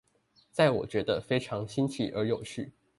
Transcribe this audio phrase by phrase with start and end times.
[0.49, 2.73] 在我覺得非常新奇而有趣